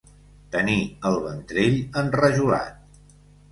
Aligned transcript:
Tenir 0.55 0.77
el 1.09 1.19
ventrell 1.27 1.77
enrajolat. 2.03 3.01